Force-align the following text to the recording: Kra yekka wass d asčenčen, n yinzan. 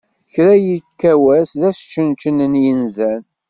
Kra 0.33 0.55
yekka 0.65 1.11
wass 1.23 1.51
d 1.59 1.61
asčenčen, 1.69 2.37
n 2.51 2.53
yinzan. 2.63 3.21